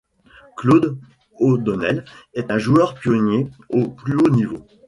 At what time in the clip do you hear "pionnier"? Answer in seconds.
2.95-3.51